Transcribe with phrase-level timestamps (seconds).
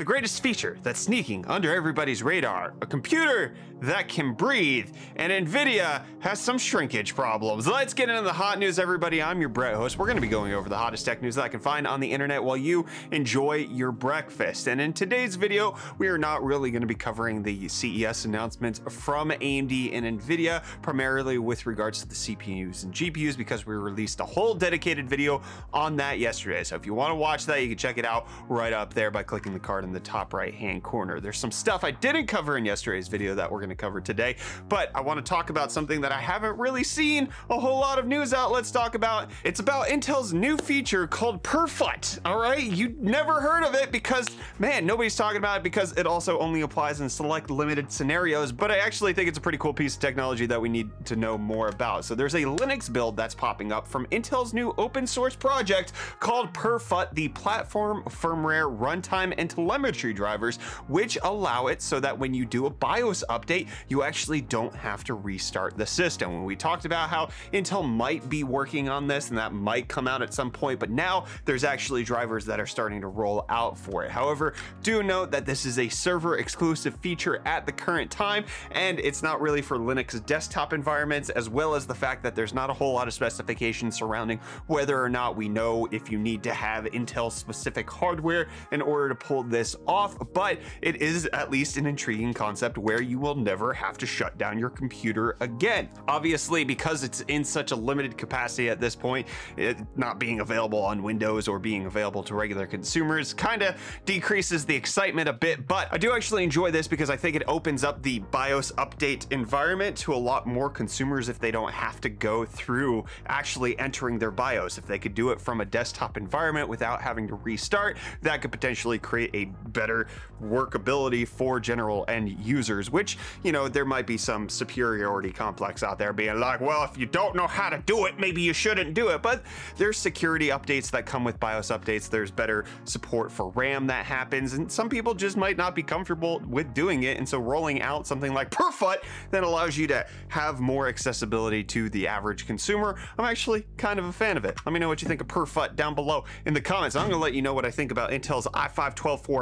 [0.00, 3.52] The greatest feature that's sneaking under everybody's radar a computer
[3.82, 7.66] that can breathe, and NVIDIA has some shrinkage problems.
[7.66, 9.22] Let's get into the hot news, everybody.
[9.22, 9.98] I'm your Brett host.
[9.98, 11.98] We're going to be going over the hottest tech news that I can find on
[11.98, 14.68] the internet while you enjoy your breakfast.
[14.68, 18.80] And in today's video, we are not really going to be covering the CES announcements
[18.90, 24.20] from AMD and NVIDIA, primarily with regards to the CPUs and GPUs, because we released
[24.20, 25.40] a whole dedicated video
[25.72, 26.64] on that yesterday.
[26.64, 29.10] So if you want to watch that, you can check it out right up there
[29.10, 31.20] by clicking the card in the top right hand corner.
[31.20, 34.36] There's some stuff I didn't cover in yesterday's video that we're going to cover today,
[34.68, 37.98] but I want to talk about something that I haven't really seen a whole lot
[37.98, 39.30] of news outlets talk about.
[39.44, 42.20] It's about Intel's new feature called PerFut.
[42.24, 46.06] All right, you never heard of it because man, nobody's talking about it because it
[46.06, 48.52] also only applies in select limited scenarios.
[48.52, 51.16] But I actually think it's a pretty cool piece of technology that we need to
[51.16, 52.04] know more about.
[52.04, 56.52] So there's a Linux build that's popping up from Intel's new open source project called
[56.52, 60.56] PerFut, the platform firmware runtime and telemetry drivers,
[60.88, 65.04] which allow it so that when you do a BIOS update, you actually don't have
[65.04, 66.32] to restart the system.
[66.32, 70.06] When we talked about how Intel might be working on this and that might come
[70.06, 73.76] out at some point, but now there's actually drivers that are starting to roll out
[73.76, 74.10] for it.
[74.10, 78.98] However, do note that this is a server exclusive feature at the current time, and
[79.00, 82.70] it's not really for Linux desktop environments, as well as the fact that there's not
[82.70, 86.52] a whole lot of specifications surrounding whether or not we know if you need to
[86.52, 91.76] have Intel specific hardware in order to pull this off, but it is at least
[91.76, 95.88] an intriguing concept where you will never never have to shut down your computer again.
[96.08, 100.78] Obviously, because it's in such a limited capacity at this point, it not being available
[100.78, 103.74] on Windows or being available to regular consumers kind of
[104.06, 107.42] decreases the excitement a bit, but I do actually enjoy this because I think it
[107.48, 112.00] opens up the BIOS update environment to a lot more consumers if they don't have
[112.00, 114.78] to go through actually entering their BIOS.
[114.78, 118.52] If they could do it from a desktop environment without having to restart, that could
[118.52, 120.06] potentially create a better
[120.42, 125.98] workability for general end users, which, you know, there might be some superiority complex out
[125.98, 128.94] there being like, well, if you don't know how to do it, maybe you shouldn't
[128.94, 129.22] do it.
[129.22, 129.42] But
[129.76, 132.08] there's security updates that come with BIOS updates.
[132.08, 134.54] There's better support for RAM that happens.
[134.54, 137.18] And some people just might not be comfortable with doing it.
[137.18, 141.90] And so rolling out something like Perfut that allows you to have more accessibility to
[141.90, 144.58] the average consumer, I'm actually kind of a fan of it.
[144.64, 146.96] Let me know what you think of Perfut down below in the comments.
[146.96, 148.46] I'm to let you know what I think about Intel's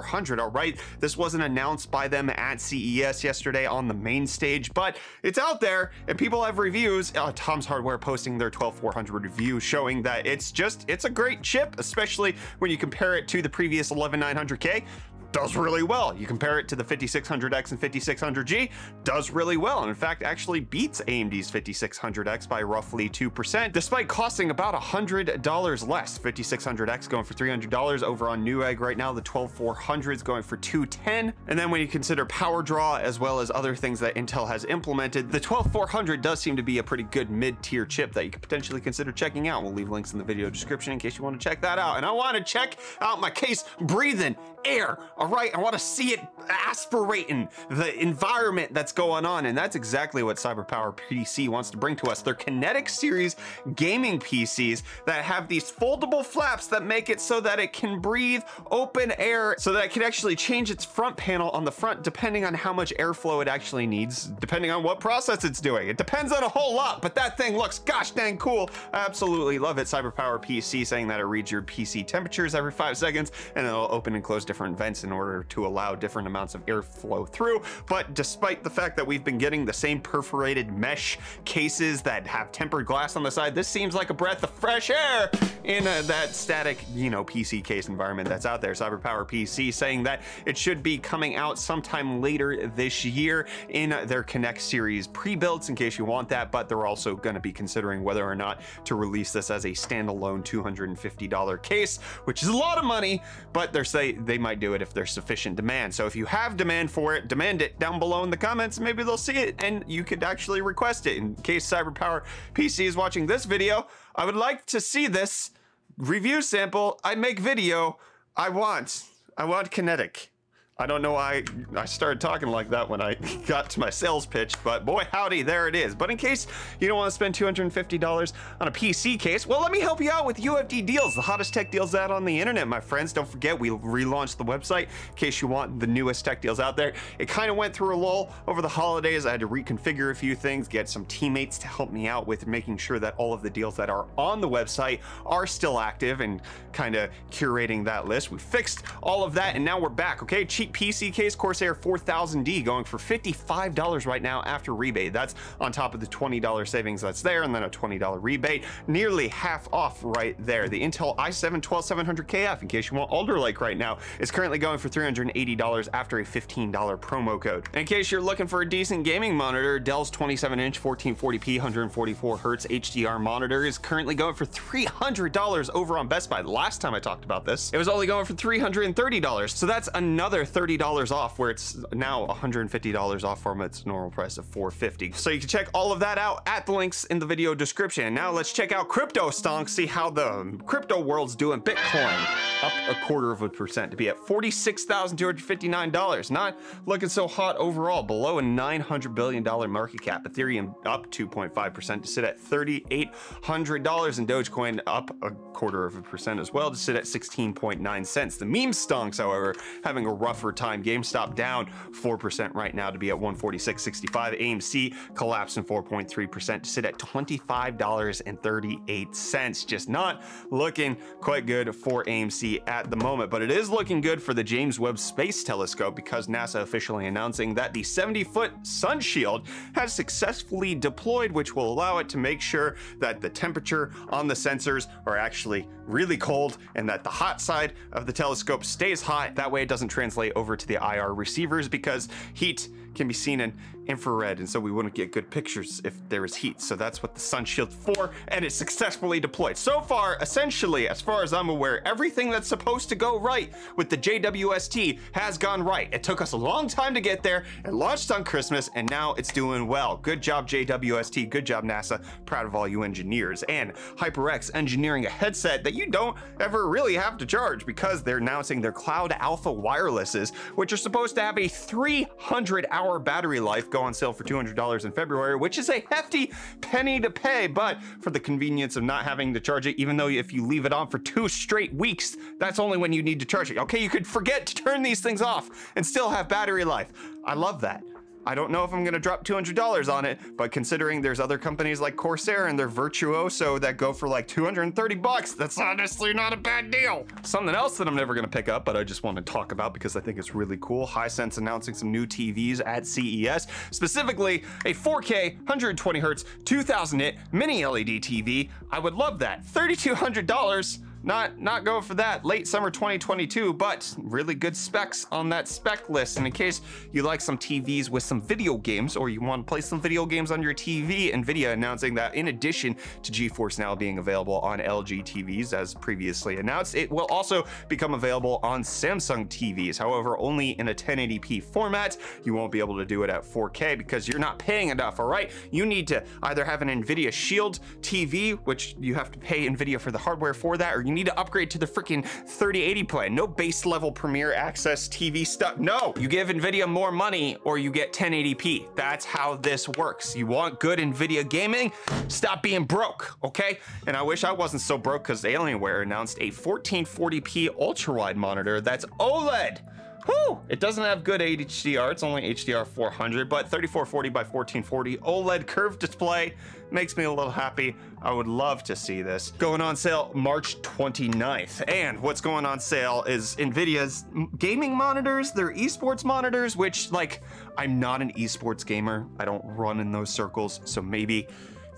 [0.08, 0.40] i5-12400.
[0.40, 0.78] All right.
[1.00, 5.60] This wasn't announced by them at CES yesterday on the main stage, but it's out
[5.60, 7.12] there and people have reviews.
[7.14, 11.76] Uh, Tom's Hardware posting their 12400 review showing that it's just, it's a great chip,
[11.78, 14.84] especially when you compare it to the previous 11900K
[15.32, 16.16] does really well.
[16.16, 18.70] You compare it to the 5600X and 5600G,
[19.04, 19.80] does really well.
[19.80, 26.18] And in fact, actually beats AMD's 5600X by roughly 2%, despite costing about $100 less.
[26.18, 29.12] 5600X going for $300 over on Newegg right now.
[29.12, 31.32] The 12400 is going for 210.
[31.48, 34.64] And then when you consider power draw as well as other things that Intel has
[34.64, 38.42] implemented, the 12400 does seem to be a pretty good mid-tier chip that you could
[38.42, 39.62] potentially consider checking out.
[39.62, 41.96] We'll leave links in the video description in case you want to check that out.
[41.96, 45.78] And I want to check out my case breathing air all right, I want to
[45.78, 49.46] see it aspirating the environment that's going on.
[49.46, 52.22] And that's exactly what CyberPower PC wants to bring to us.
[52.22, 53.36] They're Kinetic Series
[53.74, 58.42] gaming PCs that have these foldable flaps that make it so that it can breathe
[58.70, 62.44] open air so that it can actually change its front panel on the front depending
[62.44, 65.88] on how much airflow it actually needs, depending on what process it's doing.
[65.88, 68.70] It depends on a whole lot, but that thing looks gosh dang cool.
[68.92, 69.88] I absolutely love it.
[69.88, 74.14] CyberPower PC saying that it reads your PC temperatures every five seconds and it'll open
[74.14, 77.62] and close different vents in order to allow different amounts of airflow through.
[77.86, 82.52] But despite the fact that we've been getting the same perforated mesh cases that have
[82.52, 85.30] tempered glass on the side, this seems like a breath of fresh air
[85.64, 88.72] in uh, that static, you know, PC case environment that's out there.
[88.72, 94.22] CyberPower PC saying that it should be coming out sometime later this year in their
[94.22, 98.04] Kinetic series pre-builds in case you want that, but they're also going to be considering
[98.04, 102.76] whether or not to release this as a standalone $250 case, which is a lot
[102.76, 103.22] of money,
[103.54, 105.94] but they're say they might do it if there's sufficient demand.
[105.94, 108.80] So if you have demand for it, demand it down below in the comments.
[108.80, 111.16] Maybe they'll see it and you could actually request it.
[111.18, 113.86] In case CyberPower PC is watching this video,
[114.16, 115.52] I would like to see this
[115.98, 116.98] review sample.
[117.04, 117.98] I make video.
[118.36, 119.04] I want.
[119.36, 120.32] I want kinetic.
[120.80, 121.42] I don't know why
[121.74, 123.14] I started talking like that when I
[123.48, 125.92] got to my sales pitch, but boy howdy, there it is.
[125.92, 126.46] But in case
[126.78, 130.08] you don't want to spend $250 on a PC case, well, let me help you
[130.08, 133.12] out with UFD Deals, the hottest tech deals out on the internet, my friends.
[133.12, 136.76] Don't forget, we relaunched the website in case you want the newest tech deals out
[136.76, 136.92] there.
[137.18, 139.26] It kind of went through a lull over the holidays.
[139.26, 142.46] I had to reconfigure a few things, get some teammates to help me out with
[142.46, 146.20] making sure that all of the deals that are on the website are still active
[146.20, 146.40] and
[146.72, 148.30] kind of curating that list.
[148.30, 150.44] We fixed all of that and now we're back, okay?
[150.44, 155.12] Cheap PC case, Corsair 4000D, going for $55 right now after rebate.
[155.12, 158.64] That's on top of the $20 savings that's there, and then a $20 rebate.
[158.86, 160.68] Nearly half off right there.
[160.68, 164.78] The Intel i7 12700KF, in case you want Alder Lake right now, is currently going
[164.78, 167.68] for $380 after a $15 promo code.
[167.74, 173.64] In case you're looking for a decent gaming monitor, Dell's 27-inch 1440p 144Hz HDR monitor
[173.64, 176.42] is currently going for $300 over on Best Buy.
[176.42, 179.50] The last time I talked about this, it was only going for $330.
[179.50, 184.44] So that's another $30 off where it's now $150 off from its normal price of
[184.46, 185.12] 450.
[185.12, 188.12] So you can check all of that out at the links in the video description.
[188.12, 191.60] Now let's check out Crypto Stonk, see how the crypto world's doing.
[191.60, 196.30] Bitcoin up a quarter of a percent to be at $46,259.
[196.30, 200.24] Not looking so hot overall, below a $900 billion market cap.
[200.24, 206.40] Ethereum up 2.5% to sit at $3,800 and Dogecoin up a quarter of a percent
[206.40, 208.36] as well to sit at 16.9 cents.
[208.36, 210.82] The meme stonks, however, having a rougher time.
[210.82, 214.40] GameStop down 4% right now to be at 146.65.
[214.40, 219.66] AMC collapsing 4.3% to sit at $25.38.
[219.66, 224.22] Just not looking quite good for AMC at the moment, but it is looking good
[224.22, 229.00] for the James Webb Space Telescope because NASA officially announcing that the 70 foot sun
[229.00, 234.26] shield has successfully deployed, which will allow it to make sure that the temperature on
[234.26, 239.02] the sensors are actually really cold and that the hot side of the telescope stays
[239.02, 239.34] hot.
[239.34, 242.68] That way it doesn't translate over to the IR receivers because heat
[242.98, 243.52] can be seen in
[243.88, 246.60] infrared, and so we wouldn't get good pictures if there is heat.
[246.60, 249.56] So that's what the sun shield's for, and it's successfully deployed.
[249.56, 253.88] So far, essentially, as far as I'm aware, everything that's supposed to go right with
[253.88, 255.88] the JWST has gone right.
[255.92, 257.44] It took us a long time to get there.
[257.64, 259.96] It launched on Christmas, and now it's doing well.
[259.96, 261.30] Good job, JWST.
[261.30, 262.04] Good job, NASA.
[262.26, 263.42] Proud of all you engineers.
[263.44, 268.18] And HyperX engineering a headset that you don't ever really have to charge because they're
[268.18, 273.68] announcing their Cloud Alpha wirelesses, which are supposed to have a 300 hour battery life
[273.68, 277.82] go on sale for $200 in February, which is a hefty penny to pay, but
[278.00, 280.72] for the convenience of not having to charge it, even though if you leave it
[280.72, 283.58] on for two straight weeks, that's only when you need to charge it.
[283.58, 286.92] Okay, you could forget to turn these things off and still have battery life.
[287.24, 287.82] I love that.
[288.28, 291.80] I don't know if I'm gonna drop $200 on it, but considering there's other companies
[291.80, 296.36] like Corsair and their Virtuoso that go for like 230 bucks, that's honestly not a
[296.36, 297.06] bad deal.
[297.22, 299.72] Something else that I'm never gonna pick up, but I just want to talk about
[299.72, 300.86] because I think it's really cool.
[300.86, 307.64] Hisense announcing some new TVs at CES, specifically a 4K, 120 hertz, 2000 nit mini
[307.64, 308.50] LED TV.
[308.70, 309.42] I would love that.
[309.42, 315.46] $3,200 not not going for that late summer 2022 but really good specs on that
[315.48, 316.16] spec list.
[316.16, 316.60] And in case
[316.92, 320.04] you like some tvs with some video games or you want to play some video
[320.06, 324.58] games on your tv nvidia announcing that in addition to geforce now being available on
[324.58, 330.50] lg tvs as previously announced it will also become available on samsung tvs however only
[330.50, 331.96] in a 1080p format.
[332.24, 335.06] You won't be able to do it at 4k because you're not paying enough all
[335.06, 335.30] right?
[335.50, 339.80] You need to either have an nvidia shield tv which you have to pay nvidia
[339.80, 343.14] for the hardware for that or you need to upgrade to the freaking 3080 plan.
[343.14, 345.58] No base level Premiere Access TV stuff.
[345.58, 348.66] No, you give NVIDIA more money or you get 1080p.
[348.74, 350.16] That's how this works.
[350.16, 351.72] You want good NVIDIA gaming?
[352.08, 353.58] Stop being broke, okay?
[353.86, 358.60] And I wish I wasn't so broke because Alienware announced a 1440p ultra wide monitor
[358.60, 359.60] that's OLED.
[360.08, 360.40] Whew!
[360.48, 365.78] It doesn't have good HDR, it's only HDR 400, but 3440 by 1440 OLED curved
[365.80, 366.34] display
[366.70, 367.76] makes me a little happy.
[368.00, 369.32] I would love to see this.
[369.32, 371.62] Going on sale March 29th.
[371.68, 374.06] And what's going on sale is NVIDIA's
[374.38, 377.22] gaming monitors, their esports monitors, which like,
[377.58, 379.06] I'm not an esports gamer.
[379.18, 381.26] I don't run in those circles, so maybe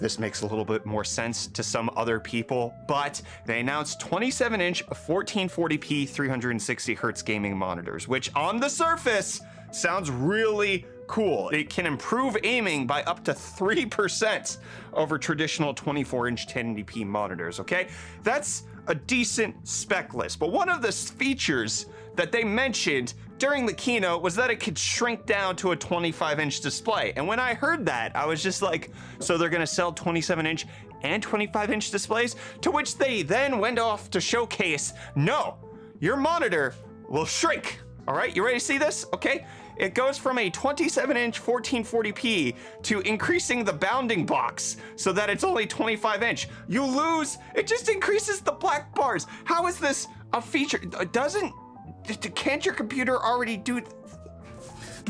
[0.00, 4.60] this makes a little bit more sense to some other people, but they announced 27
[4.60, 9.40] inch 1440p 360 hertz gaming monitors, which on the surface
[9.70, 11.48] sounds really cool.
[11.48, 14.58] It can improve aiming by up to 3%
[14.92, 17.88] over traditional 24 inch 1080p monitors, okay?
[18.22, 23.72] That's a decent spec list, but one of the features that they mentioned during the
[23.72, 27.12] keynote was that it could shrink down to a 25 inch display.
[27.16, 30.64] And when I heard that, I was just like, so they're gonna sell 27 inch
[31.02, 32.36] and 25 inch displays?
[32.60, 35.58] To which they then went off to showcase no,
[35.98, 36.76] your monitor
[37.08, 39.06] will shrink All right, you ready to see this?
[39.12, 39.44] Okay.
[39.76, 45.44] It goes from a 27 inch 1440p to increasing the bounding box so that it's
[45.44, 46.48] only 25 inch.
[46.68, 49.26] You lose, it just increases the black bars.
[49.44, 50.78] How is this a feature?
[50.78, 51.52] Doesn't,
[52.34, 53.82] can't your computer already do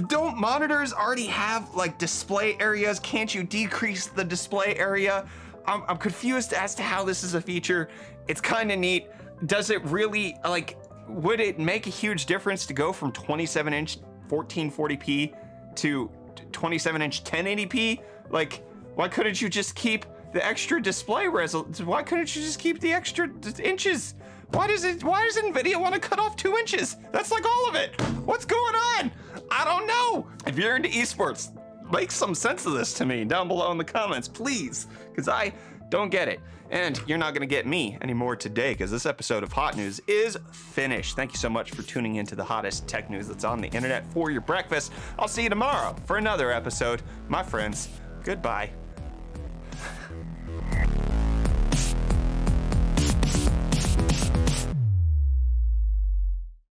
[0.09, 3.01] don't monitors already have like display areas?
[3.01, 5.27] Can't you decrease the display area?
[5.67, 7.89] I'm, I'm confused as to how this is a feature.
[8.29, 9.09] It's kind of neat.
[9.47, 10.77] Does it really like?
[11.09, 13.99] Would it make a huge difference to go from 27 inch
[14.31, 15.35] 1440p
[15.77, 16.11] to
[16.53, 18.03] 27 inch 1080p?
[18.31, 21.87] Like, why couldn't you just keep the extra display resolution?
[21.87, 23.29] Why couldn't you just keep the extra
[23.63, 24.15] inches?
[24.53, 25.05] Why does it?
[25.05, 26.97] Why does Nvidia want to cut off two inches?
[27.13, 28.01] That's like all of it.
[28.25, 29.13] What's going on?
[29.51, 30.27] I don't know.
[30.47, 31.51] If you're into esports,
[31.93, 35.53] make some sense of this to me down below in the comments, please, because I
[35.91, 36.41] don't get it.
[36.71, 40.01] And you're not going to get me anymore today because this episode of Hot News
[40.07, 41.17] is finished.
[41.17, 44.07] Thank you so much for tuning into the hottest tech news that's on the internet
[44.13, 44.93] for your breakfast.
[45.19, 47.03] I'll see you tomorrow for another episode.
[47.29, 47.89] My friends,
[48.23, 48.71] goodbye.